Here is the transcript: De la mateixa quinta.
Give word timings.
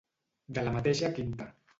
De 0.57 0.63
la 0.67 0.73
mateixa 0.77 1.11
quinta. 1.19 1.47